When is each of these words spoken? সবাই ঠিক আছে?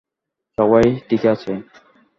সবাই 0.57 0.85
ঠিক 1.09 1.23
আছে? 1.33 1.51